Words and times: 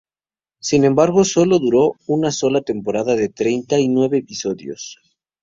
Sin 0.59 0.83
embargo, 0.83 1.23
sólo 1.23 1.59
duró 1.59 1.93
una 2.07 2.31
sola 2.31 2.61
temporada 2.61 3.13
de 3.15 3.29
treinta 3.29 3.79
y 3.79 3.87
nueve 3.87 4.17
episodios. 4.17 4.97